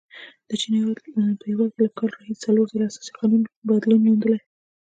[0.49, 0.73] د چین
[1.39, 4.39] په هیواد کې له کال راهیسې څلور ځلې اساسي قانون بدلون موندلی.